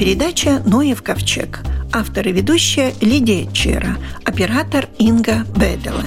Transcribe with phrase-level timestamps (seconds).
[0.00, 1.60] передача «Ноев ковчег».
[1.92, 6.04] Автор и ведущая Лидия Чера, оператор Инга Бедела.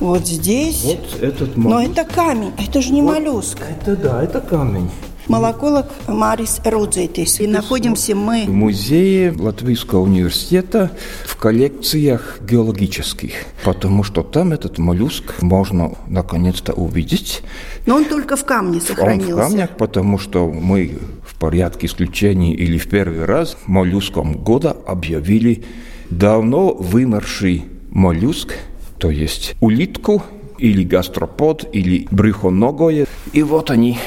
[0.00, 0.84] Вот здесь.
[0.84, 1.92] Вот этот Но моллюск.
[1.92, 3.58] это камень, это же не Вот моллюск.
[3.78, 4.88] Это да, это камень.
[5.26, 7.40] Молоколог Марис Рудзейтис.
[7.40, 8.46] И находимся В мы...
[8.48, 10.92] музее Латвийского университета
[11.26, 13.32] в коллекциях геологических,
[13.64, 17.42] потому что там этот моллюск можно наконец-то увидеть.
[17.86, 19.34] Но он только в камне Он сохранился.
[19.34, 25.64] в камнях, потому что мы в порядке исключений или в первый раз моллюском года объявили
[26.10, 28.54] давно вымерший моллюск,
[28.98, 30.22] то есть улитку
[30.58, 33.06] или гастропод, или брюхоногое.
[33.32, 33.98] И вот они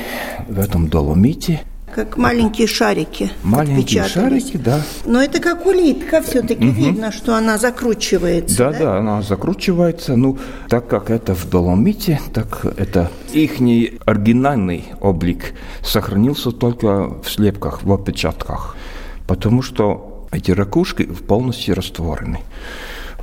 [0.50, 1.62] в этом доломите,
[1.94, 3.32] Как маленькие шарики.
[3.44, 4.82] маленькие шарики, да.
[5.06, 8.58] Но это как улитка, все-таки видно, что она закручивается.
[8.58, 10.16] Да, да, она закручивается.
[10.16, 10.38] Ну,
[10.70, 17.92] так как это в Доломите, так это ихний оригинальный облик сохранился только в слепках, в
[17.94, 18.76] отпечатках.
[19.28, 22.40] Потому что эти ракушки полностью растворены.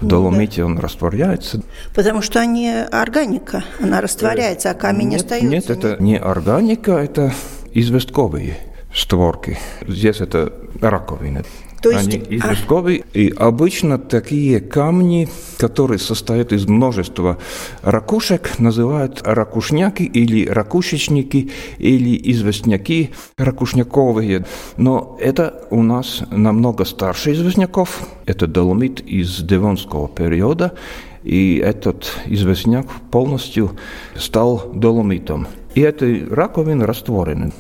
[0.01, 1.61] В Доломите он растворяется.
[1.95, 5.49] Потому что они органика, она растворяется, а камень нет, остается.
[5.49, 7.33] Нет, это не органика, это
[7.75, 8.59] известковые
[8.95, 9.59] створки.
[9.87, 11.45] Здесь это раковины.
[11.83, 13.05] То есть, Они а- известковые.
[13.15, 17.39] И обычно такие камни, которые состоят из множества
[17.83, 24.45] ракушек, называют ракушняки или ракушечники, или известняки ракушняковые.
[24.77, 28.09] Но это у нас намного старше известняков.
[28.27, 30.75] Это доломит из Девонского периода.
[31.23, 33.73] И этот известняк полностью
[34.17, 35.47] стал доломитом.
[35.79, 37.53] И эти раковины растворены.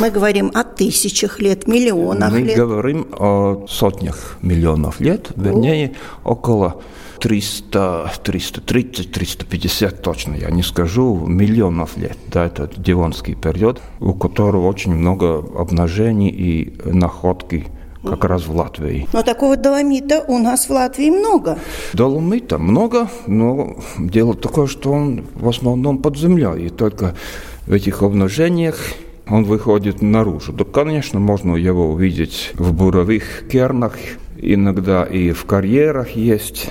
[0.00, 2.56] Мы говорим о тысячах лет, миллионах Мы лет.
[2.56, 5.92] говорим о сотнях миллионов лет, вернее,
[6.24, 6.80] около
[7.20, 12.16] 300, 330, 350 точно, я не скажу, миллионов лет.
[12.32, 17.66] Да, это Девонский период, у которого очень много обнажений и находки
[18.02, 19.06] как раз в Латвии.
[19.12, 21.58] Но такого доломита у нас в Латвии много.
[21.92, 27.14] Доломита много, но дело такое, что он в основном под землей, и только
[27.66, 28.78] в этих обнажениях
[29.28, 30.52] он выходит наружу.
[30.52, 33.94] Да, конечно, можно его увидеть в буровых кернах,
[34.38, 36.70] иногда и в карьерах есть,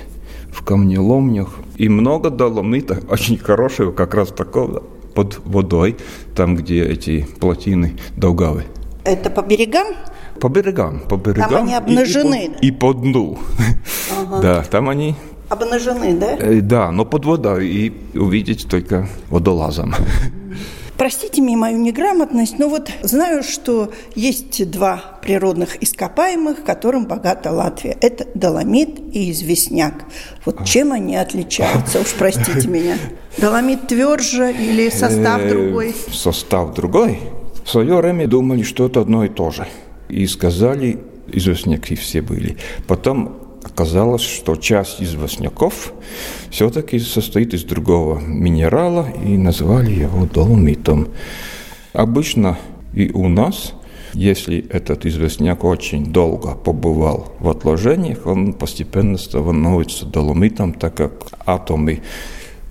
[0.51, 1.49] в камнеломнях.
[1.77, 4.83] И много доломита, очень хорошего, как раз такого,
[5.13, 5.97] под водой,
[6.35, 8.63] там, где эти плотины долгавы.
[9.03, 9.87] Это по берегам?
[10.39, 11.55] По берегам, по берегам.
[11.63, 12.49] они и- и обнажены.
[12.59, 13.37] по- И, по дну.
[14.41, 15.15] Да, там они
[15.47, 16.37] Обнажены, да?
[16.39, 19.93] Э, Да, но под водой и увидеть только водолазом.
[20.97, 27.97] Простите мне мою неграмотность, но вот знаю, что есть два природных ископаемых, которым богата Латвия.
[28.01, 30.05] Это доломит и известняк.
[30.45, 32.97] Вот чем они отличаются, уж простите меня.
[33.37, 35.95] Доломит тверже или состав Э, другой?
[36.11, 37.19] Состав другой.
[37.65, 39.67] В свое время думали, что это одно и то же.
[40.07, 42.57] И сказали, известняки все были.
[42.87, 45.93] Потом оказалось, что часть известняков
[46.49, 51.09] все-таки состоит из другого минерала, и назвали его доломитом.
[51.93, 52.57] Обычно
[52.93, 53.73] и у нас,
[54.13, 61.11] если этот известняк очень долго побывал в отложениях, он постепенно становится доломитом, так как
[61.45, 62.01] атомы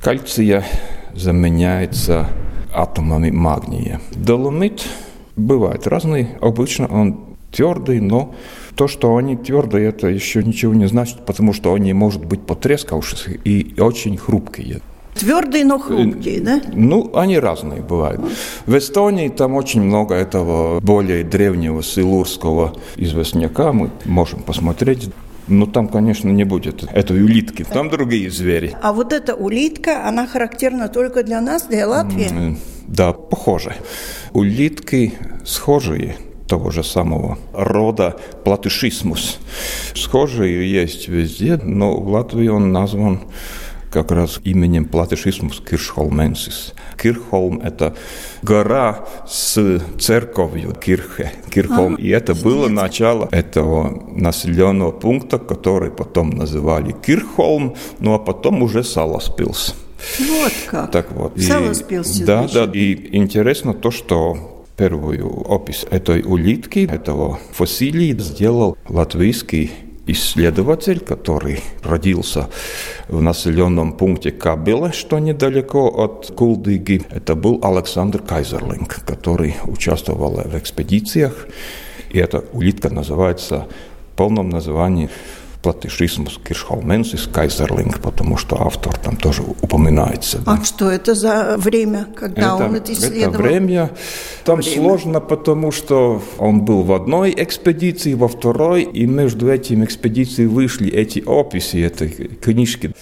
[0.00, 0.64] кальция
[1.14, 2.28] заменяются
[2.72, 4.00] атомами магния.
[4.14, 4.86] Доломит
[5.36, 6.28] бывает разный.
[6.40, 8.34] Обычно он твердый, но
[8.76, 13.30] то, что они твердые, это еще ничего не значит, потому что они, может быть, потрескавшиеся
[13.44, 14.80] и очень хрупкие.
[15.14, 16.60] Твердые, но хрупкие, да?
[16.72, 18.20] Ну, они разные бывают.
[18.66, 23.72] В Эстонии там очень много этого более древнего силурского известняка.
[23.72, 25.10] Мы можем посмотреть.
[25.46, 27.64] Но там, конечно, не будет этой улитки.
[27.70, 28.74] Там другие звери.
[28.82, 32.30] А вот эта улитка, она характерна только для нас, для Латвии?
[32.30, 32.58] М,
[32.88, 33.74] Да, похоже.
[34.32, 35.12] Улитки
[35.44, 39.38] схожие того же самого рода платышисмус.
[39.94, 43.20] Схожие есть везде, но в Латвии он назван
[43.94, 46.74] как раз именем платышисмус Киршхолменсис.
[47.00, 47.94] Кирхолм– это
[48.42, 51.94] гора с церковью Кирхе, Кирхолм.
[51.94, 58.82] И это было начало этого населенного пункта, который потом называли Кирхолм, ну а потом уже
[58.82, 59.76] Саласпилс.
[60.18, 60.90] Вот как.
[60.90, 61.40] Так вот.
[61.40, 62.70] Саласпилсе, Да, да.
[62.72, 69.70] И интересно то, что первую опись этой улитки, этого фасилии сделал латвийский
[70.06, 72.48] исследователь, который родился
[73.08, 77.02] в населенном пункте Кабеле, что недалеко от Кулдыги.
[77.10, 81.46] Это был Александр Кайзерлинг, который участвовал в экспедициях.
[82.10, 83.66] И эта улитка называется
[84.12, 85.08] в полном названии
[85.64, 90.38] платишисмус Киршхолменсис, Кайзерлинг, потому что автор там тоже упоминается.
[90.40, 90.52] Да.
[90.52, 93.34] А что это за время, когда это, он это исследовал?
[93.34, 93.90] Это время,
[94.44, 94.74] там время.
[94.74, 100.90] сложно, потому что он был в одной экспедиции, во второй, и между этими экспедициями вышли
[100.92, 102.92] эти описи этой книжки.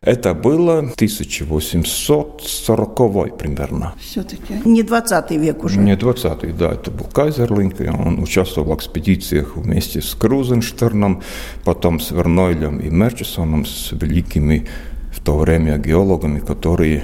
[0.00, 3.96] Это было 1840 примерно.
[4.00, 5.80] Все-таки не 20 век уже.
[5.80, 11.22] Не 20 да, это был Кайзерлинг, и он участвовал в экспедициях вместе с Крузенштерном,
[11.64, 14.68] потом с Вернойлем и Мерчисоном, с великими
[15.12, 17.02] в то время геологами, которые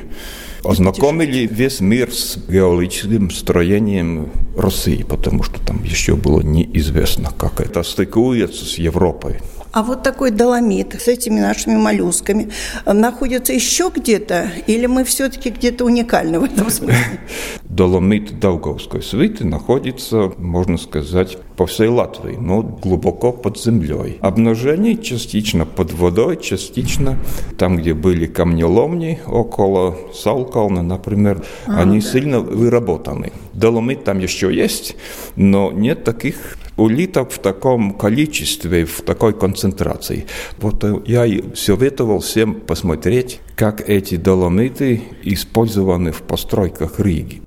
[0.62, 7.82] ознакомили весь мир с геологическим строением России, потому что там еще было неизвестно, как это
[7.82, 9.40] стыкуется с Европой.
[9.74, 12.48] А вот такой доломит с этими нашими моллюсками
[12.86, 14.48] находится еще где-то?
[14.68, 16.94] Или мы все-таки где-то уникальны в этом смысле?
[17.64, 24.18] Доломит Даугавской свиты находится, можно сказать, по всей Латвии, но глубоко под землей.
[24.20, 27.18] Обнажение частично под водой, частично
[27.58, 32.06] там, где были камнеломни около Саулкална, например, а, они да.
[32.06, 33.32] сильно выработаны.
[33.54, 34.94] Доломит там еще есть,
[35.34, 40.26] но нет таких улиток в таком количестве, в такой концентрации.
[40.58, 47.42] Вот я советовал всем посмотреть, как эти доломиты использованы в постройках Риги.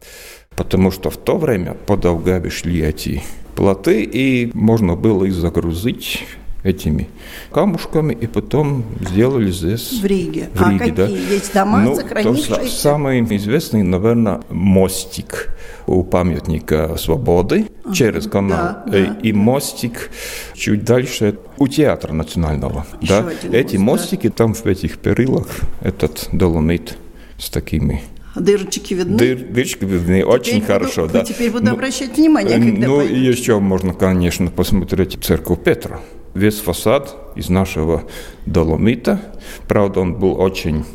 [0.55, 3.21] Потому что в то время по Долгаве шли эти
[3.55, 6.23] плоты, и можно было их загрузить
[6.67, 7.09] этими
[7.51, 9.99] камушками, и потом сделали здесь...
[10.01, 10.49] В Риге.
[10.53, 11.07] В Риге а да.
[11.07, 12.67] какие есть дома, ну, сохранившиеся?
[12.67, 15.49] Самый известный, наверное, мостик
[15.87, 18.57] у памятника свободы ага, через канал.
[18.57, 20.11] Да, да, и мостик
[20.53, 22.85] чуть дальше у театра национального.
[23.01, 23.57] Еще да.
[23.57, 24.33] Эти мост, мостики да.
[24.33, 25.47] там в этих перилах,
[25.81, 26.97] этот доломит
[27.37, 28.01] с такими
[28.39, 29.17] Дырочки видны?
[29.17, 31.23] Дыр, дырочки видны, теперь очень буду, хорошо, да.
[31.23, 36.01] Теперь буду ну, обращать внимание, когда Ну, и еще можно, конечно, посмотреть церковь Петра
[36.33, 38.03] весь фасад из нашего
[38.45, 39.21] доломита.
[39.67, 40.85] Правда, он был очень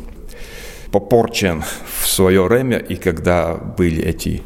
[0.91, 1.63] попорчен
[2.01, 4.43] в свое время, и когда были эти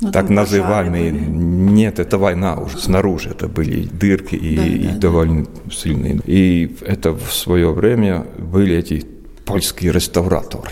[0.00, 1.10] ну, так называемые...
[1.10, 2.78] Нет, это война уже.
[2.78, 5.70] Снаружи это были дырки и, да, и да, довольно да.
[5.72, 6.20] сильные.
[6.24, 9.04] И это в свое время были эти
[9.44, 10.70] польские реставраторы.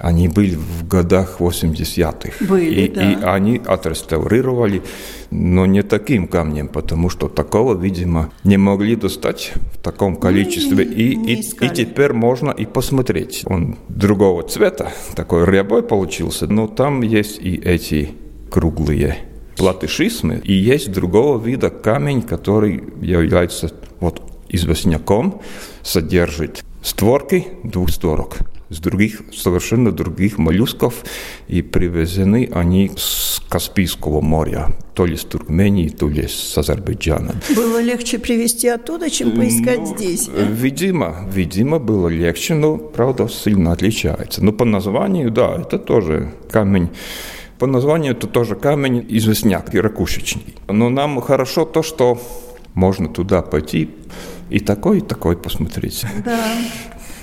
[0.00, 2.44] Они были в годах 80-х.
[2.44, 3.12] Были, и, да.
[3.12, 4.82] и они отреставрировали,
[5.30, 10.84] но не таким камнем, потому что такого, видимо, не могли достать в таком количестве.
[10.84, 13.42] Ну, и, и, и теперь можно и посмотреть.
[13.46, 18.10] Он другого цвета, такой рябой получился, но там есть и эти
[18.50, 19.18] круглые
[19.56, 25.42] платышисмы, и есть другого вида камень, который является вот известняком,
[25.82, 28.38] содержит створки двух створок
[28.70, 31.04] с других, совершенно других моллюсков,
[31.46, 37.34] и привезены они с Каспийского моря, то ли с Туркмении, то ли с Азербайджана.
[37.56, 40.28] Было легче привезти оттуда, чем поискать ну, здесь?
[40.28, 44.44] Видимо, видимо, было легче, но, правда, сильно отличается.
[44.44, 46.90] Но по названию, да, это тоже камень
[47.58, 50.54] по названию это тоже камень известняк, ракушечный.
[50.68, 52.20] Но нам хорошо то, что
[52.74, 53.90] можно туда пойти
[54.48, 56.04] и такой, и такой посмотреть.
[56.24, 56.38] Да.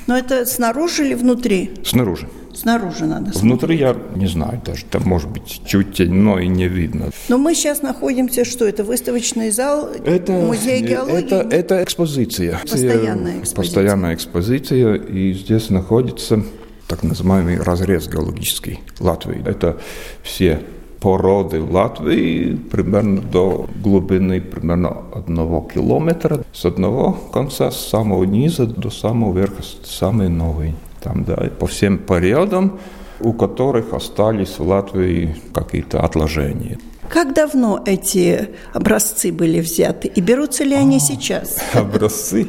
[0.08, 1.72] Но это снаружи или внутри?
[1.84, 2.28] Снаружи.
[2.54, 3.42] Снаружи надо смотреть.
[3.44, 7.10] Внутри я не знаю даже, там может быть чуть темно и не видно.
[7.28, 11.26] Но мы сейчас находимся, что это, выставочный зал, это, музей геологии?
[11.26, 12.60] Это, это экспозиция.
[12.62, 13.56] Постоянная экспозиция.
[13.56, 16.44] Постоянная экспозиция, и здесь находится
[16.88, 19.42] так называемый разрез геологический Латвии.
[19.46, 19.78] Это
[20.24, 20.62] все
[21.06, 26.44] породы в Латвии примерно до глубины примерно одного километра.
[26.52, 30.74] С одного конца, с самого низа до самого верха, самый новый.
[31.04, 32.80] Там, да, по всем периодам,
[33.20, 36.80] у которых остались в Латвии какие-то отложения.
[37.08, 40.08] Как давно эти образцы были взяты?
[40.08, 41.60] И берутся ли они а, сейчас?
[41.76, 42.48] Образцы?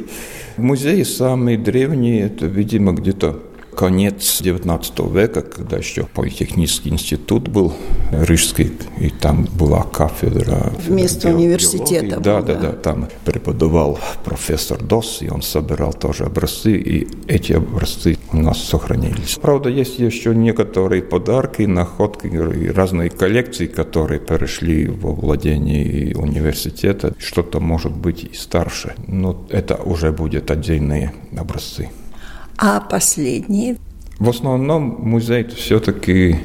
[0.57, 3.39] Музеи самые древние, это, видимо, где-то
[3.77, 7.73] конец XIX века, когда еще Политехнический институт был
[8.11, 10.73] Рижский, и там была кафедра.
[10.87, 12.19] Вместо университета.
[12.19, 17.07] Да, был, да, да, да, там преподавал профессор Дос, и он собирал тоже образцы, и
[17.27, 19.37] эти образцы у нас сохранились.
[19.39, 22.27] Правда, есть еще некоторые подарки, находки,
[22.71, 27.13] разные коллекции, которые перешли во владение университета.
[27.19, 31.89] Что-то может быть и старше, но это уже будет отдельные образцы.
[32.57, 33.77] А последние?
[34.19, 36.37] В основном музей все-таки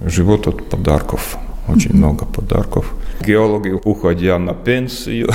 [0.00, 1.36] живет от подарков.
[1.68, 2.92] Очень много подарков.
[3.24, 5.30] Геологи, уходя на пенсию,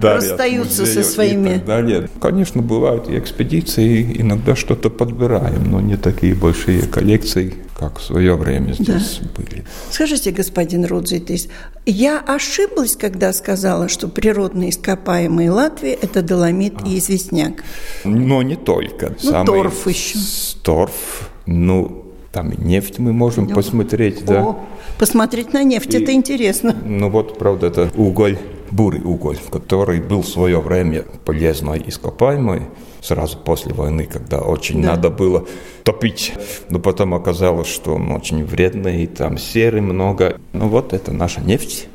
[0.00, 0.14] да.
[0.16, 1.62] расстаются со своими...
[1.64, 2.08] Далее.
[2.20, 8.36] Конечно, бывают и экспедиции, иногда что-то подбираем, но не такие большие коллекции, как в свое
[8.36, 9.28] время здесь да.
[9.36, 9.64] были.
[9.90, 11.48] Скажите, господин Рудзитис,
[11.86, 16.88] я ошиблась, когда сказала, что природные ископаемые Латвии– это доломит а.
[16.88, 17.64] и известняк?
[18.04, 19.16] Но не только.
[19.22, 20.18] Ну, Самый торф еще.
[20.62, 23.54] Торф, ну, там нефть мы можем Идем.
[23.54, 24.56] посмотреть, О, да.
[24.98, 26.76] Посмотреть на нефть, и, это интересно.
[26.84, 28.38] Ну вот, правда, это уголь,
[28.70, 32.62] бурый уголь, который был в свое время полезной ископаемой
[33.00, 34.90] сразу после войны, когда очень да.
[34.92, 35.46] надо было
[35.82, 36.32] топить.
[36.70, 40.40] Но потом оказалось, что он очень вредный, и там серы много.
[40.52, 41.88] Ну вот это наша нефть.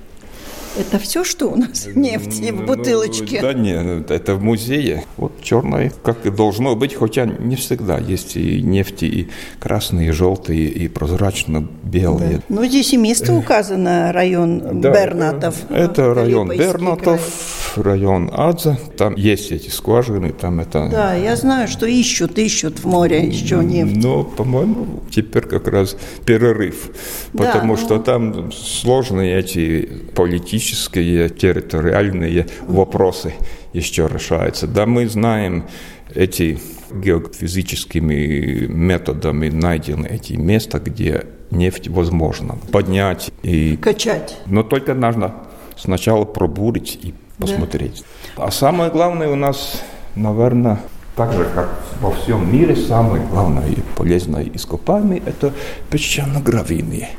[0.80, 3.42] Это все, что у нас нефти в ну, бутылочке?
[3.42, 5.06] Ну, да нет, это в музее.
[5.18, 7.98] Вот черное, как и должно быть, хотя не всегда.
[7.98, 9.30] Есть и нефти, и
[9.60, 12.38] красные, и желтые, и прозрачно-белые.
[12.38, 12.44] Да.
[12.50, 15.56] Ну, здесь и место указано, район да, Бернатов.
[15.70, 17.84] Это район Бернатов, край.
[17.84, 18.78] район Адза.
[18.98, 20.90] Там есть эти скважины, там это...
[20.92, 23.98] Да, я знаю, что ищут, ищут в море еще нефть.
[23.98, 26.90] Но, по-моему, теперь как раз перерыв.
[27.34, 28.04] Потому да, что ну...
[28.04, 33.34] там сложные эти политические политические, территориальные вопросы
[33.74, 34.68] еще решаются.
[34.68, 35.66] Да, мы знаем
[36.14, 36.60] эти
[36.92, 43.78] геофизическими методами найдены эти места, где нефть возможно поднять и...
[43.78, 44.38] Качать.
[44.46, 45.34] Но только нужно
[45.76, 48.04] сначала пробурить и посмотреть.
[48.38, 48.46] Да.
[48.46, 49.84] А самое главное у нас,
[50.16, 50.80] наверное,
[51.18, 51.70] так же, как
[52.00, 55.52] во всем мире, самое главное и полезное ископаемое– это
[55.90, 57.10] песчано-гравийные.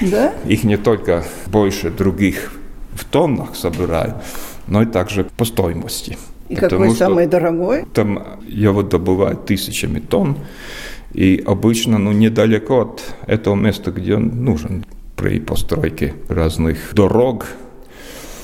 [0.00, 0.32] Да?
[0.46, 2.52] Их не только больше других
[2.94, 4.14] в тоннах собираю,
[4.68, 6.16] но и также по стоимости.
[6.48, 7.84] И какой самый дорогой?
[7.92, 10.36] Там его добывают тысячами тонн,
[11.12, 14.84] и обычно ну, недалеко от этого места, где он нужен
[15.16, 17.46] при постройке разных дорог,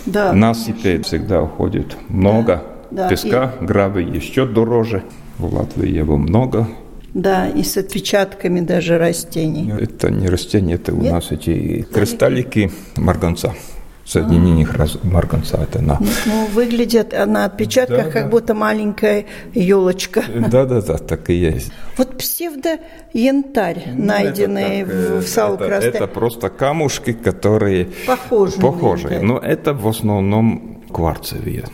[0.04, 0.32] да.
[0.32, 2.79] насыпей всегда уходит много да.
[3.08, 3.64] Песка, и...
[3.64, 5.02] гравы еще дороже.
[5.38, 6.68] В Латвии его много,
[7.14, 9.72] да, и с отпечатками даже растений.
[9.80, 11.10] Это не растения, это Нет?
[11.10, 13.54] у нас эти кристаллики марганца
[14.10, 15.58] соединениях марганца.
[15.62, 15.98] Это на...
[16.26, 18.28] Ну, выглядит на отпечатках, да, как да.
[18.28, 20.24] будто маленькая елочка.
[20.50, 21.70] Да-да-да, так и есть.
[21.96, 25.88] Вот псевдо-янтарь, ну, найденный так, в, в Салкрасте.
[25.90, 28.60] Это, это просто камушки, которые похожи.
[28.60, 29.20] похожи.
[29.22, 31.64] Но это в основном кварцевые.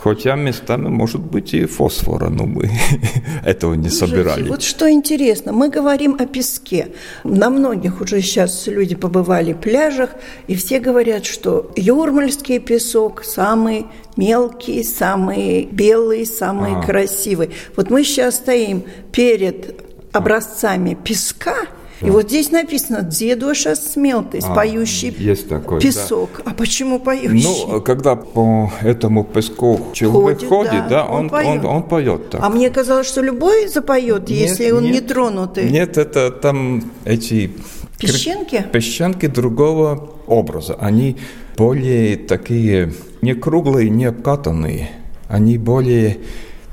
[0.00, 2.70] Хотя местами может быть и фосфора, но мы
[3.44, 4.48] этого не собирали.
[4.48, 6.88] Вот что интересно, мы говорим о песке.
[7.24, 10.10] На многих уже сейчас люди побывали пляжах,
[10.46, 13.86] и все говорят, что юрмальский песок самый
[14.16, 16.82] мелкий, самый белый, самый а.
[16.82, 17.50] красивый.
[17.76, 21.56] Вот мы сейчас стоим перед образцами песка–
[22.00, 26.30] и вот здесь написано «Дзедоша смелтый, а, поющий есть такой, песок».
[26.38, 26.52] Да.
[26.52, 27.42] А почему поющий?
[27.42, 31.46] Ну, когда по этому песку человек ходит, ходит да, да, он, он, поет.
[31.46, 32.42] Он, он поет так.
[32.42, 35.70] А мне казалось, что любой запоет, нет, если он нет, не тронутый.
[35.70, 37.52] Нет, это там эти...
[37.98, 38.64] Песчинки?
[38.72, 40.76] Песчинки другого образа.
[40.78, 41.16] Они
[41.56, 44.90] более такие не круглые, не обкатанные.
[45.28, 46.18] Они более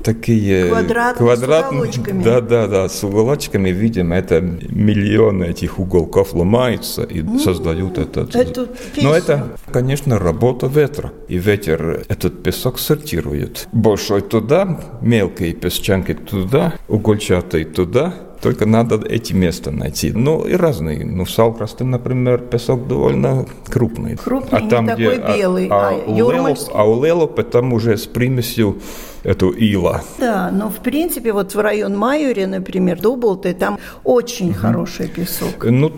[0.06, 2.22] такие квадратные, квадратные с уголочками.
[2.22, 8.36] Да, да, да, с уголочками, видим, это миллионы этих уголков ломаются и mm, создают этот.
[8.36, 8.68] Эту
[9.02, 11.12] Но это, конечно, работа ветра.
[11.28, 13.68] И ветер этот песок сортирует.
[13.72, 18.14] Большой туда, мелкие песчанки туда, угольчатые туда,
[18.46, 20.12] только надо эти места найти.
[20.12, 21.04] Ну, и разные.
[21.04, 24.16] Ну, в Салкрасте, например, песок довольно крупный.
[24.16, 25.66] Крупный, а там, не где, такой белый.
[25.68, 28.78] А, а, а, у Лелоп, а у Лелопа там уже с примесью
[29.24, 30.02] эту ила.
[30.20, 34.58] Да, но в принципе вот в район Майори, например, Дуболты, там очень угу.
[34.60, 35.64] хороший песок.
[35.64, 35.90] Ну,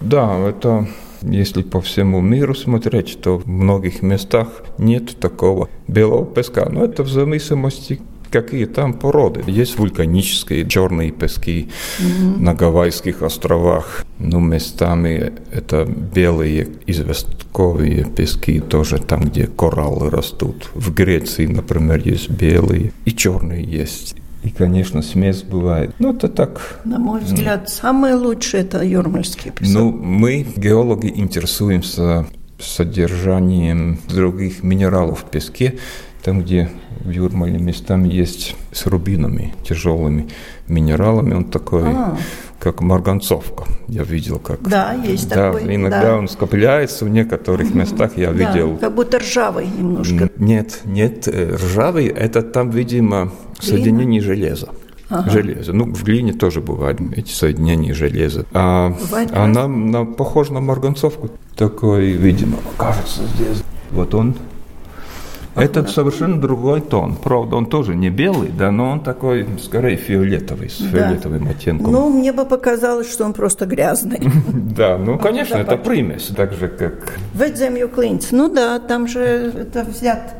[0.00, 0.88] да, это
[1.20, 6.66] если по всему миру смотреть, то в многих местах нет такого белого песка.
[6.70, 9.42] Но это в зависимости какие там породы.
[9.46, 11.68] Есть вулканические черные пески
[11.98, 12.40] mm-hmm.
[12.40, 14.04] на Гавайских островах.
[14.18, 20.70] Но местами это белые известковые пески, тоже там, где кораллы растут.
[20.74, 24.16] В Греции, например, есть белые и черные есть.
[24.42, 25.94] И, конечно, смесь бывает.
[25.98, 26.80] Ну, это так.
[26.84, 29.74] На мой взгляд, самое лучшее– это юрмальский песок.
[29.74, 32.26] Ну, мы, геологи, интересуемся
[32.58, 35.78] содержанием других минералов в песке,
[36.22, 36.70] там, где
[37.04, 40.28] в Юрмале местами есть с рубинами, тяжелыми
[40.68, 41.34] минералами.
[41.34, 42.16] Он такой, а.
[42.58, 43.64] как марганцовка.
[43.88, 44.62] Я видел, как...
[44.62, 45.74] Да, есть да, такой.
[45.74, 46.16] Иногда да.
[46.16, 48.76] он скопляется в некоторых местах, я да, видел.
[48.78, 50.30] как будто ржавый немножко.
[50.36, 54.68] Нет, нет, э, ржавый, это там, видимо, соединение железа.
[55.08, 55.30] ага.
[55.30, 55.72] железа.
[55.72, 58.44] Ну, в глине тоже бывают эти соединения железа.
[58.52, 61.30] А бывает она, она похожа на марганцовку.
[61.56, 63.62] Такой, видимо, кажется здесь.
[63.90, 64.36] Вот он
[65.54, 67.16] это совершенно другой тон.
[67.16, 70.88] Правда, он тоже не белый, да, но он такой, скорее, фиолетовый, с да.
[70.88, 71.92] фиолетовым оттенком.
[71.92, 74.20] Ну, мне бы показалось, что он просто грязный.
[74.80, 77.18] Да, ну, конечно, это примесь, так же, как...
[77.34, 78.28] Ведземью клинц.
[78.30, 80.34] Ну да, там же это взят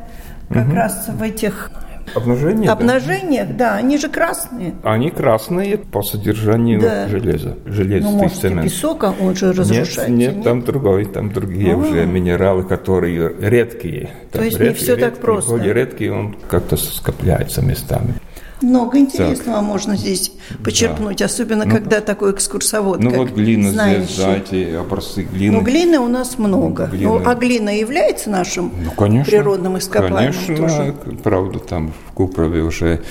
[0.49, 1.69] как раз в этих
[2.15, 2.71] Обнажения?
[2.71, 3.71] Обнажениях, да.
[3.71, 4.75] да, они же красные.
[4.83, 7.07] Они красные по содержанию да.
[7.07, 8.63] железа, железистый ну, может, цемент.
[8.63, 10.09] песок, а он же разрушается.
[10.09, 11.77] Нет, нет, там другой, там другие А-а-а.
[11.77, 14.09] уже минералы, которые редкие.
[14.31, 15.55] То есть редкие, не все редкие, так просто.
[15.57, 18.15] Редкие, он как-то скопляется местами.
[18.61, 19.67] Много интересного так.
[19.67, 20.31] можно здесь
[20.63, 21.25] почерпнуть, да.
[21.25, 23.01] особенно ну, когда такой экскурсовод.
[23.01, 24.03] Ну вот глина знающий.
[24.03, 25.57] здесь, знаете, образцы глины.
[25.57, 26.85] Ну глины у нас много.
[26.85, 27.05] Глины.
[27.05, 30.95] Ну, а глина является нашим ну, конечно, природным ископаемым Конечно, тоже?
[31.23, 33.01] правда, там в Купрове уже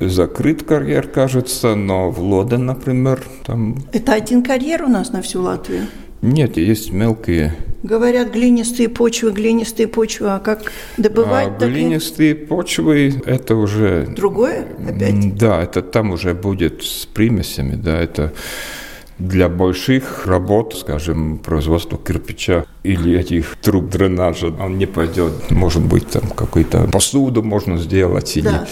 [0.00, 3.76] закрыт карьер, кажется, но в Лоде, например, там...
[3.92, 5.86] Это один карьер у нас на всю Латвию?
[6.26, 11.48] Нет, есть мелкие Говорят, глинистые почвы, глинистые почвы, а как добывать?
[11.60, 14.06] А, глинистые почвы– это уже…
[14.06, 15.36] Другое опять?
[15.36, 18.32] Да, это там уже будет с примесями, да, это
[19.18, 25.50] для больших работ, скажем, производства кирпича или этих труб дренажа, он не пойдет.
[25.50, 28.36] Может быть, там какую-то посуду можно сделать.
[28.36, 28.66] Или да.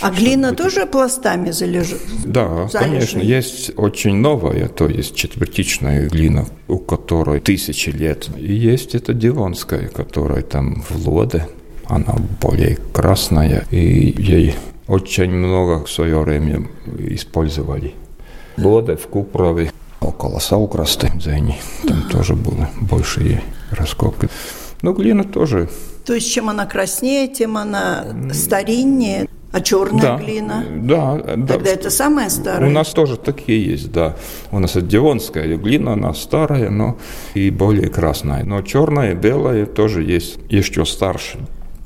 [0.00, 2.00] А глина тоже пластами залежит?
[2.24, 2.80] Да, залежит.
[2.80, 3.20] конечно.
[3.20, 8.28] Есть очень новая, то есть четвертичная глина, у которой тысячи лет.
[8.38, 11.46] И есть эта дивонская, которая там в Лоде.
[11.86, 14.54] Она более красная, и ей
[14.86, 17.94] очень много в свое время использовали.
[18.56, 21.58] Лоде в Купрове около Саукрасты, Зени.
[21.86, 24.28] Там тоже были большие раскопки.
[24.82, 25.68] Но глина тоже.
[26.04, 29.28] То есть чем она краснее, тем она стариннее.
[29.52, 30.64] А черная да, глина?
[30.82, 31.46] Да, да.
[31.54, 32.70] Тогда это самая старая?
[32.70, 34.14] У нас тоже такие есть, да.
[34.52, 36.98] У нас это девонская глина, она старая, но
[37.34, 38.44] и более красная.
[38.44, 41.40] Но черная, белая тоже есть еще старше.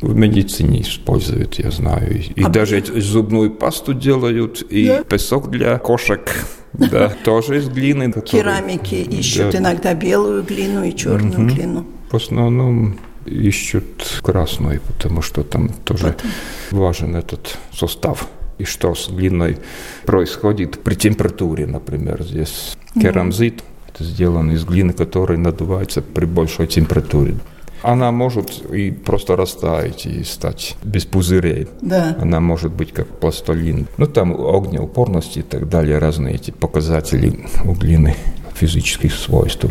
[0.04, 2.22] В медицине используют, я знаю.
[2.36, 5.02] И а даже зубную пасту делают, и да?
[5.02, 6.20] песок для кошек.
[6.74, 8.12] Да, тоже из глины.
[8.12, 11.86] Керамики ищут иногда белую глину и черную глину.
[12.10, 16.16] В основном ищут красную, потому что там тоже
[16.72, 18.26] важен этот состав.
[18.58, 19.58] И что с глиной
[20.04, 23.62] происходит при температуре, например, здесь керамзит.
[23.88, 27.36] Это сделано из глины, которая надувается при большой температуре.
[27.84, 31.68] Она может и просто растаять и стать без пузырей.
[31.82, 32.16] Да.
[32.18, 33.86] Она может быть как пластолин.
[33.98, 38.16] Ну, там огнеупорность и так далее, разные эти показатели у глины
[38.54, 39.66] физических свойств.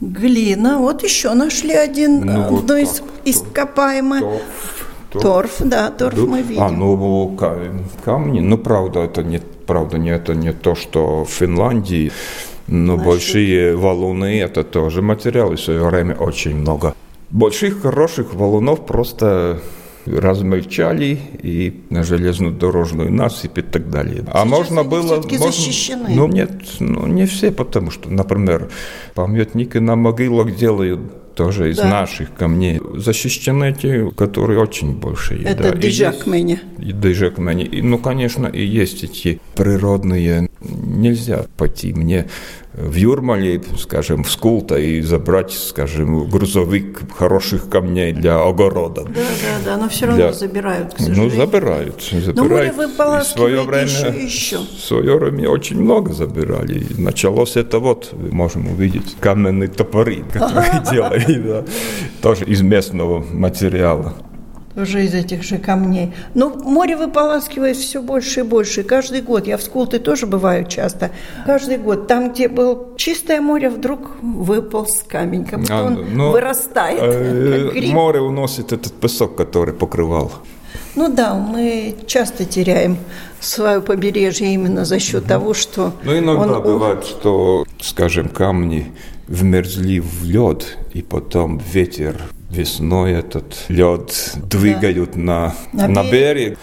[0.00, 4.20] Глина, вот еще нашли один, ну, одно вот из ископаемое.
[5.10, 6.62] Торф, торф, да, торф мы видим.
[6.62, 7.36] А, ну,
[8.04, 12.12] камни, ну, правда, это не, правда, не, это не то, что в Финляндии,
[12.68, 13.10] но Нашли.
[13.10, 16.94] большие валуны, это тоже материалы в свое время очень много.
[17.30, 19.60] Больших хороших валунов просто
[20.06, 24.24] размельчали и на железную дорожную насыпь и так далее.
[24.28, 25.16] А Сейчас а можно было...
[25.16, 26.08] Можно, защищены.
[26.10, 28.70] Ну нет, ну не все, потому что, например,
[29.14, 31.88] памятники на могилах делают тоже из да.
[31.88, 32.80] наших камней.
[32.94, 35.44] Защищены те, которые очень большие.
[35.44, 35.76] Это да.
[35.76, 36.60] дежакмени.
[36.78, 37.80] Дежакмени.
[37.82, 40.48] Ну, конечно, и есть эти природные.
[40.60, 42.26] Нельзя пойти мне
[42.76, 49.04] в Юрмале, скажем, в Скулта и забрать, скажем, грузовик хороших камней для огорода.
[49.04, 50.32] Да, да, да, но все равно для...
[50.32, 52.02] забирают, к Ну, забирают.
[52.02, 52.36] забирают.
[52.36, 54.58] Но вы в свое время, еще, еще.
[54.58, 56.86] В свое время очень много забирали.
[56.98, 61.64] Началось это вот, можем увидеть, каменные топоры, которые делали, да,
[62.20, 64.14] тоже из местного материала
[64.76, 66.12] уже из этих же камней.
[66.34, 68.82] Но море выполаскивает все больше и больше.
[68.82, 71.10] каждый год, я в Скулты тоже бываю часто,
[71.46, 76.30] каждый год, там, где был чистое море, вдруг выполз камень, как будто а, он ну,
[76.30, 77.00] вырастает.
[77.02, 80.32] Э, море уносит этот песок, который покрывал.
[80.94, 82.96] Ну да, мы часто теряем
[83.40, 85.28] свое побережье именно за счет угу.
[85.28, 85.92] того, что...
[86.04, 86.62] Ну иногда он...
[86.62, 88.92] бывает, что, скажем, камни
[89.28, 92.16] вмерзли в лед, и потом ветер
[92.56, 95.20] весной этот лед двигают да.
[95.20, 96.58] на, на, на берег.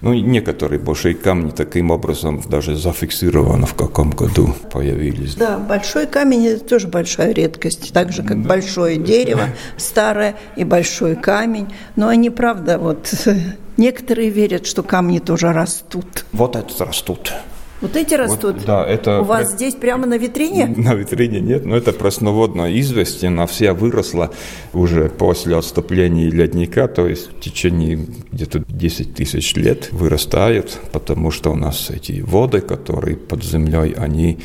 [0.00, 5.34] Ну, некоторые большие камни таким образом даже зафиксированы, в каком году появились.
[5.34, 8.48] Да, большой камень– это тоже большая редкость, так же, как да.
[8.48, 11.66] большое дерево старое и большой камень.
[11.96, 13.12] Но они, правда, вот
[13.76, 16.24] некоторые верят, что камни тоже растут.
[16.30, 17.32] Вот это растут.
[17.80, 18.56] Вот эти растут?
[18.56, 19.20] Вот, да, это...
[19.20, 20.66] У вас здесь прямо на витрине?
[20.76, 24.32] На витрине нет, но это пресноводная известь, она вся выросла
[24.72, 31.50] уже после отступления ледника, то есть в течение где-то 10 тысяч лет вырастают, потому что
[31.52, 34.38] у нас эти воды, которые под землей, они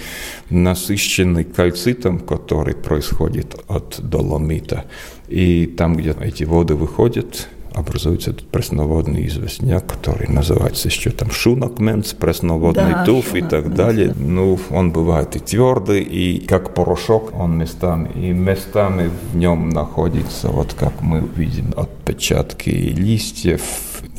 [0.49, 4.85] насыщены кальцитом, который происходит от доломита.
[5.27, 12.13] И там, где эти воды выходят, образуется этот пресноводный известняк, который называется еще там шунокменц,
[12.13, 14.13] пресноводный да, туф и так далее.
[14.15, 20.49] Ну, он бывает и твердый, и как порошок он местами, и местами в нем находится,
[20.49, 23.61] вот как мы видим, отпечатки листьев,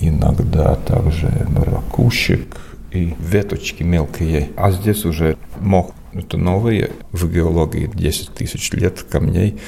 [0.01, 2.57] иногда также ракушек
[2.93, 4.51] и веточки мелкие.
[4.57, 9.59] А здесь уже мох это новые в геологии 10 тысяч лет камней.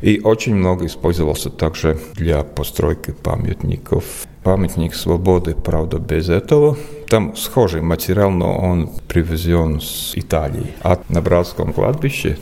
[0.00, 4.04] И очень много использовался также для постройки памятников.
[4.42, 6.76] Памятник свободы, правда, без этого.
[7.08, 10.74] Там схожий материал, но он привезен с Италии.
[10.82, 12.38] А на Братском кладбище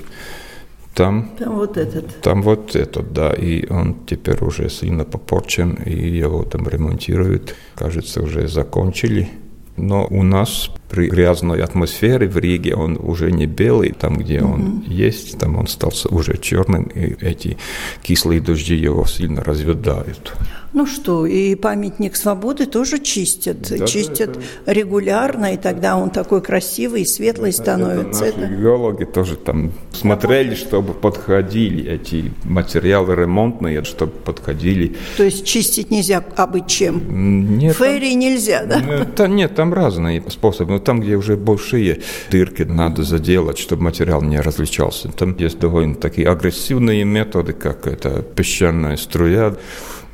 [0.95, 2.21] там, там вот этот.
[2.21, 3.33] Там вот этот, да.
[3.33, 7.55] И он теперь уже сильно попорчен, и его там ремонтируют.
[7.75, 9.31] Кажется, уже закончили.
[9.77, 14.53] Но у нас при грязной атмосфере в Риге он уже не белый, там, где mm-hmm.
[14.55, 17.57] он есть, там он стал уже черным, и эти
[18.03, 20.35] кислые дожди его сильно разведают.
[20.73, 26.41] Ну что, и памятник свободы тоже чистят, да, чистят да, регулярно, и тогда он такой
[26.41, 28.25] красивый и светлый становится.
[28.25, 34.97] Это наши геологи тоже там смотрели, чтобы подходили эти материалы ремонтные, чтобы подходили.
[35.19, 37.59] То есть чистить нельзя абы чем?
[37.59, 37.77] Нет.
[37.77, 38.81] Фейри там, нельзя, да?
[38.81, 40.73] Это, нет, там разные способы.
[40.73, 45.09] Но там, где уже большие дырки надо заделать, чтобы материал не различался.
[45.13, 49.55] Там есть довольно такие агрессивные методы, как это песчаная струя,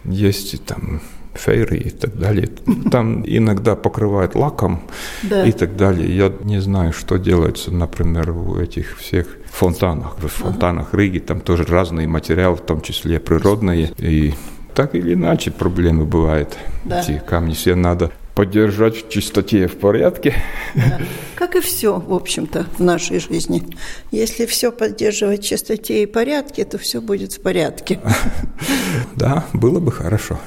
[0.05, 1.01] есть там
[1.35, 2.49] фейры и так далее.
[2.91, 4.83] Там иногда покрывают лаком
[5.23, 5.45] да.
[5.45, 6.15] и так далее.
[6.15, 10.19] Я не знаю, что делается, например, в этих всех фонтанах.
[10.19, 10.95] В фонтанах.
[10.95, 13.93] Риги там тоже разные материалы, в том числе природные.
[13.99, 14.35] И
[14.75, 16.57] так или иначе проблемы бывают.
[16.85, 17.01] Да.
[17.01, 20.33] Эти камни все надо поддержать в чистоте и в порядке.
[20.77, 21.01] Да.
[21.35, 23.65] Как и все, в общем-то, в нашей жизни.
[24.13, 27.99] Если все поддерживать в чистоте и порядке, то все будет в порядке.
[29.17, 30.39] Да, было бы хорошо.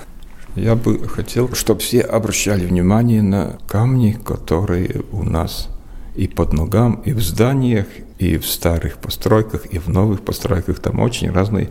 [0.56, 5.68] Я бы хотел, чтобы все обращали внимание на камни, которые у нас
[6.16, 7.88] и под ногам, и в зданиях,
[8.20, 10.80] и в старых постройках, и в новых постройках.
[10.80, 11.70] Там очень разные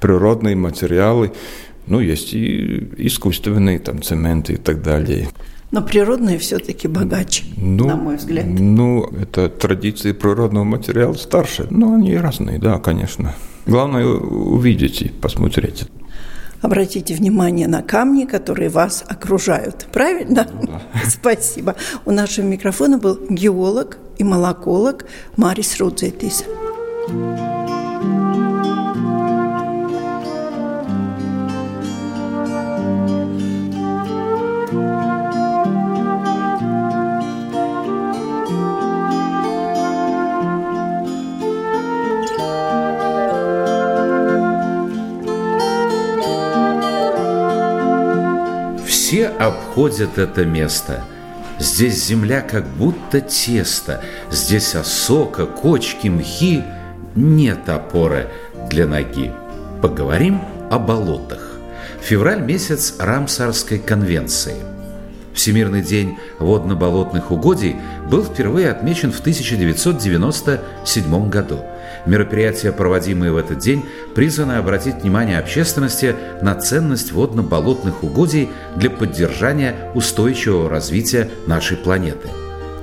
[0.00, 1.32] природные материалы.
[1.86, 5.28] Ну, есть и искусственные, там, цементы и так далее.
[5.70, 8.46] Но природные все-таки богаче, ну, на мой взгляд.
[8.46, 11.66] Ну, это традиции природного материала старше.
[11.70, 13.34] Но они разные, да, конечно.
[13.66, 15.88] Главное увидеть и посмотреть.
[16.62, 19.86] Обратите внимание на камни, которые вас окружают.
[19.92, 20.46] Правильно?
[20.52, 20.82] Ну, да.
[21.08, 21.74] Спасибо.
[22.04, 25.04] У нашего микрофона был геолог и молоколог
[25.36, 26.44] Марис Рудзетис.
[49.16, 51.02] Все обходят это место.
[51.58, 56.62] Здесь земля как будто тесто, здесь осока, кочки, мхи,
[57.14, 58.28] нет опоры
[58.68, 59.32] для ноги.
[59.80, 61.52] Поговорим о болотах.
[62.02, 64.56] Февраль месяц Рамсарской конвенции.
[65.32, 67.76] Всемирный день водно-болотных угодий
[68.10, 71.64] был впервые отмечен в 1997 году–
[72.06, 79.74] Мероприятия, проводимые в этот день, призваны обратить внимание общественности на ценность водно-болотных угодий для поддержания
[79.94, 82.28] устойчивого развития нашей планеты.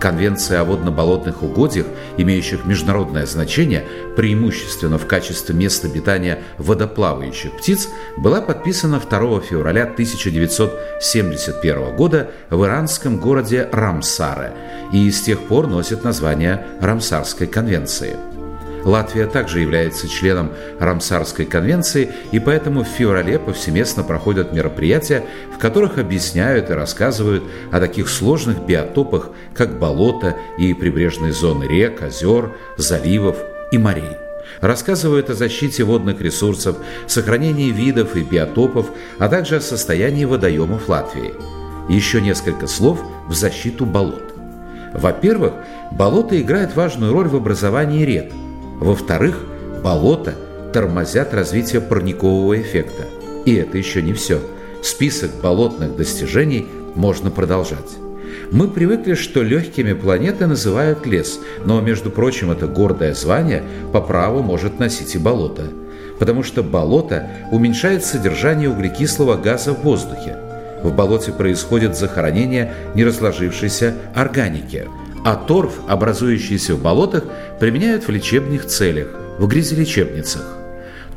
[0.03, 1.85] Конвенция о водно-болотных угодьях,
[2.17, 3.85] имеющих международное значение,
[4.17, 13.17] преимущественно в качестве места обитания водоплавающих птиц, была подписана 2 февраля 1971 года в иранском
[13.17, 14.51] городе Рамсаре
[14.91, 18.17] и с тех пор носит название Рамсарской конвенции–
[18.85, 25.97] Латвия также является членом Рамсарской конвенции, и поэтому в феврале повсеместно проходят мероприятия, в которых
[25.97, 33.37] объясняют и рассказывают о таких сложных биотопах, как болота и прибрежные зоны рек, озер, заливов
[33.71, 34.17] и морей.
[34.59, 41.33] Рассказывают о защите водных ресурсов, сохранении видов и биотопов, а также о состоянии водоемов Латвии.
[41.89, 44.35] Еще несколько слов в защиту болот.
[44.93, 45.53] Во-первых,
[45.91, 48.31] болото играет важную роль в образовании рек–
[48.83, 49.39] во-вторых,
[49.81, 50.35] болота
[50.73, 53.03] тормозят развитие парникового эффекта.
[53.45, 54.41] И это еще не все.
[54.81, 57.97] Список болотных достижений можно продолжать.
[58.51, 64.43] Мы привыкли, что легкими планеты называют лес, но, между прочим, это гордое звание по праву
[64.43, 65.63] может носить и болото.
[66.19, 70.37] Потому что болото уменьшает содержание углекислого газа в воздухе.
[70.83, 74.87] В болоте происходит захоронение неразложившейся органики,
[75.23, 77.23] а торф, образующийся в болотах,
[77.59, 79.07] применяют в лечебных целях,
[79.39, 80.43] в грязелечебницах.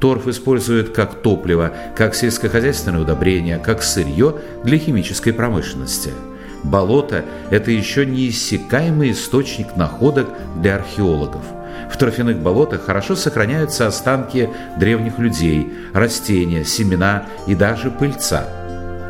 [0.01, 6.11] Торф используют как топливо, как сельскохозяйственное удобрение, как сырье для химической промышленности–
[6.67, 11.43] Болото– это еще неиссякаемый источник находок для археологов.
[11.91, 18.45] В торфяных болотах хорошо сохраняются останки древних людей, растения, семена и даже пыльца.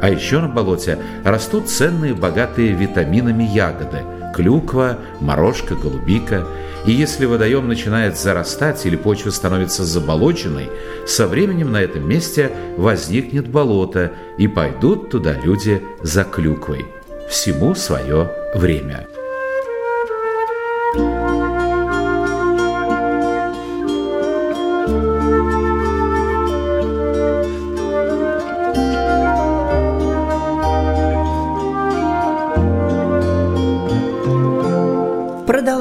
[0.02, 4.02] А еще на болоте растут ценные, богатые витаминами ягоды–
[4.36, 6.46] клюква, морожка, голубика.
[6.84, 10.68] И если водоем начинает зарастать или почва становится заболоченной,
[11.06, 16.84] со временем на этом месте возникнет болото, и пойдут туда люди за клюквой–
[17.30, 19.08] всему свое время.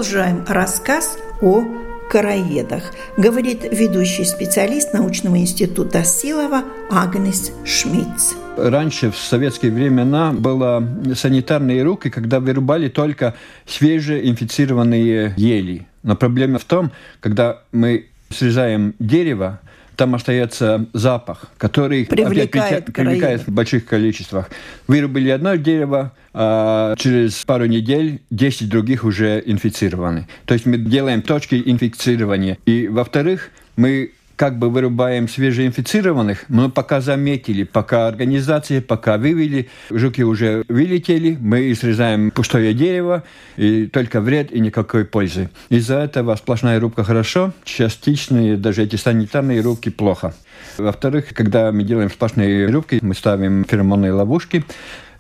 [0.06, 1.64] Продолжаем рассказ о
[2.12, 8.36] короедах, говорит ведущий специалист научного института Силова Агнес Шмидц.
[8.56, 13.34] Раньше, в советские времена, было санитарные руки, когда вырубали только
[13.66, 15.88] свежеинфицированные ели.
[16.04, 19.60] Но проблема в том, когда мы срезаем дерево,
[19.96, 24.50] там остается запах, который привлекает, опять, привлекает в больших количествах.
[24.88, 30.28] Вырубили одно дерево, а через пару недель 10 других уже инфицированы.
[30.46, 32.58] То есть мы делаем точки инфицирования.
[32.66, 40.24] И, во-вторых, мы как бы вырубаем свежеинфицированных, мы пока заметили, пока организации, пока вывели, жуки
[40.24, 43.24] уже вылетели, мы срезаем пустое дерево,
[43.58, 45.50] и только вред и никакой пользы.
[45.70, 50.34] Из-за этого сплошная рубка хорошо, частичные, даже эти санитарные рубки плохо.
[50.78, 54.64] Во-вторых, когда мы делаем сплошные рубки, мы ставим феромонные ловушки,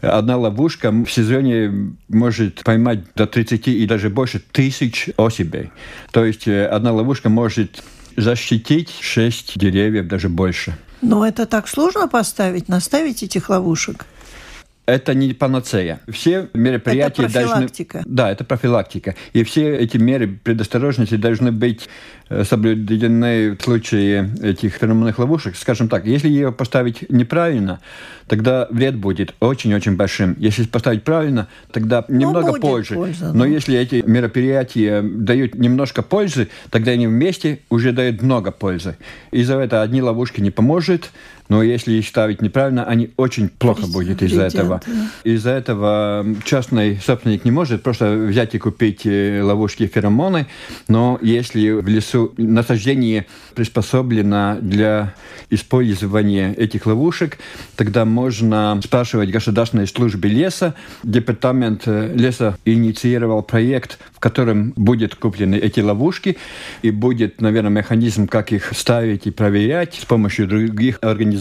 [0.02, 5.72] Одна ловушка в сезоне может поймать до 30 и даже больше тысяч особей.
[6.12, 7.82] То есть э, одна ловушка может
[8.16, 10.78] защитить шесть деревьев, даже больше.
[11.02, 14.06] Но это так сложно поставить, наставить этих ловушек?
[14.86, 16.00] Это не панацея.
[16.08, 17.98] Все мероприятия это профилактика.
[18.00, 18.16] должны...
[18.16, 19.16] Да, это профилактика.
[19.34, 21.90] И все эти меры предосторожности должны быть
[22.28, 25.56] Э, соблюдены в случае этих феромонных ловушек.
[25.56, 27.82] Скажем так, если ее поставить неправильно,
[28.28, 30.36] тогда вред будет очень-очень большим.
[30.40, 32.96] Если поставить правильно, тогда немного ну, пользы.
[32.96, 38.98] Польза, Но если эти мероприятия дают немножко пользы, тогда они вместе уже дают много пользы.
[39.30, 41.12] Из-за этого одни ловушки не поможет,
[41.50, 44.82] но если их ставить неправильно, они очень плохо будет из-за этого.
[45.24, 50.48] Из-за этого частный собственник не может просто взять и купить э, ловушки феромоны,
[50.88, 55.14] но если в лесу насаждение приспособлено для
[55.50, 57.38] использования этих ловушек,
[57.76, 60.76] тогда можно спрашивать государственной службе леса.
[61.04, 66.38] Департамент э, леса инициировал проект, в котором будут куплены эти ловушки,
[66.82, 71.35] и будет, наверное, механизм, как их ставить и проверять с помощью других организаций.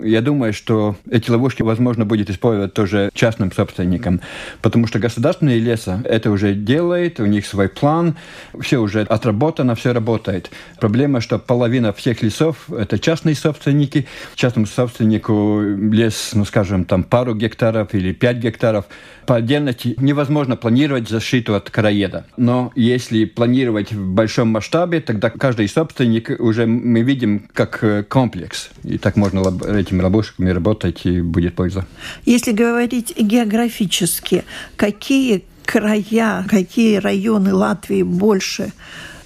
[0.00, 4.20] Я думаю, что эти ловушки, возможно, будет использовать тоже частным собственникам,
[4.62, 8.16] потому что государственные леса это уже делает, у них свой план,
[8.60, 10.50] все уже отработано, все работает.
[10.80, 14.06] Проблема, что половина всех лесов– это частные собственники.
[14.34, 18.86] Частному собственнику лес, ну, скажем, там пару гектаров или пять гектаров.
[19.26, 22.26] По отдельности невозможно планировать защиту от короеда.
[22.36, 28.70] Но если планировать в большом масштабе, тогда каждый собственник уже мы видим как э, комплекс.
[28.82, 31.86] И так можно этими ловушками работать, и будет польза.
[32.24, 34.44] Если говорить географически,
[34.76, 38.72] какие края, какие районы Латвии больше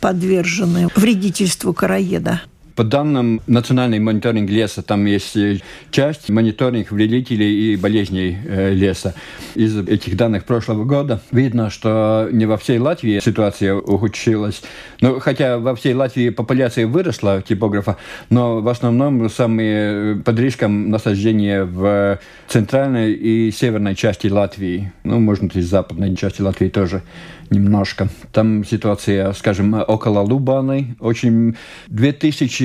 [0.00, 2.42] подвержены вредительству короеда?
[2.76, 5.60] По данным Национальный мониторинг леса, там есть э,
[5.92, 9.14] часть мониторинг вредителей и болезней э, леса.
[9.54, 14.62] Из этих данных прошлого года видно, что не во всей Латвии ситуация ухудшилась.
[15.00, 17.96] Но, хотя во всей Латвии популяция выросла типографа,
[18.28, 24.92] но в основном самые э, под риском насаждения в центральной и северной части Латвии.
[25.04, 27.02] Ну, может, и западной части Латвии тоже
[27.50, 28.08] немножко.
[28.32, 30.96] Там ситуация, скажем, около Лубаны.
[31.00, 31.56] Очень...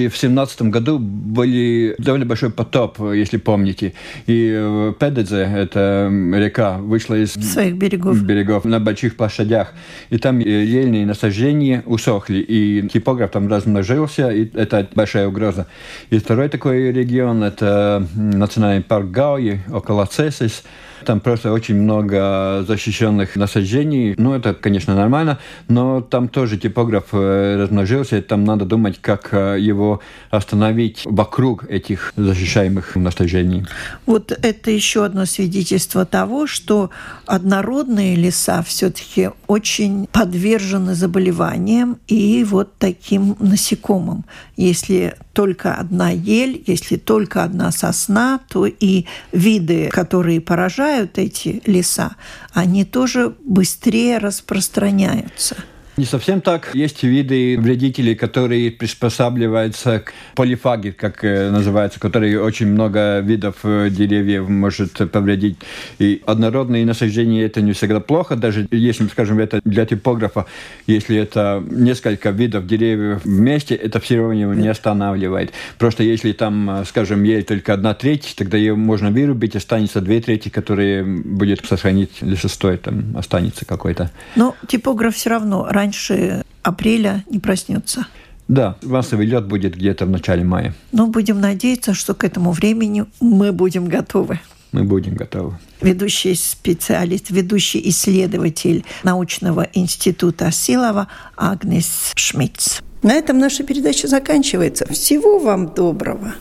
[0.07, 3.93] В 2017 году были довольно большой потоп, если помните.
[4.27, 8.21] И э, Педедзе, это река, вышла из своих берегов.
[8.23, 9.73] берегов на больших площадях.
[10.09, 12.39] И там ельные насаждения усохли.
[12.39, 15.67] И типограф там размножился, и это большая угроза.
[16.09, 20.63] И второй такой регион, это национальный парк Гауи, около Цесис.
[21.05, 24.15] Там просто очень много защищенных насаждений.
[24.17, 28.21] Ну, это, конечно, нормально, но там тоже типограф э, размножился.
[28.21, 33.65] Там надо думать, как э, его остановить вокруг этих защищаемых насаждений.
[34.05, 36.89] Вот это еще одно свидетельство того, что
[37.25, 44.25] однородные леса все-таки очень подвержены заболеваниям и вот таким насекомым.
[44.57, 52.17] Если только одна ель, если только одна сосна, то и виды, которые поражают эти леса,
[52.51, 55.55] они тоже быстрее распространяются.
[55.99, 56.73] Не совсем так.
[56.75, 63.89] Есть виды вредителей, которые приспосабливаются к полифаге, как э, называется, которые очень много видов э,
[63.89, 65.57] деревьев может повредить.
[65.97, 70.45] И однородные насаждения это не всегда плохо, даже если, скажем, это для типографа,
[70.87, 75.51] если это несколько видов деревьев вместе, это все равно не останавливает.
[75.77, 80.21] Просто если там, э, скажем, ель только одна треть, тогда ее можно вырубить, останется две
[80.21, 84.11] трети, которые будет сохранить лесостой, там останется какой-то.
[84.37, 88.05] Но типограф все равно раньше раньше апреля не проснется.
[88.47, 90.73] Да, массовый лед будет где-то в начале мая.
[90.91, 94.39] Но будем надеяться, что к этому времени мы будем готовы.
[94.71, 95.57] Мы будем готовы.
[95.81, 102.81] Ведущий специалист, ведущий исследователь научного института Силова Агнес Шмидц.
[103.01, 104.85] На этом наша передача заканчивается.
[104.91, 106.33] Всего вам доброго.